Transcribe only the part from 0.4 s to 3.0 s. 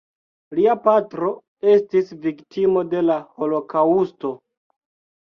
Lia patro estis viktimo